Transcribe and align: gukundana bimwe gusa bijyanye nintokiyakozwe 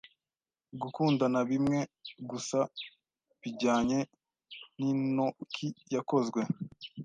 gukundana 0.81 1.39
bimwe 1.49 1.79
gusa 2.29 2.59
bijyanye 3.41 3.99
nintokiyakozwe 4.77 6.41